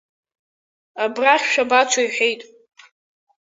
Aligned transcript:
Абрахь 1.03 1.47
шәабацо 1.51 1.99
иҳәеит. 2.05 2.41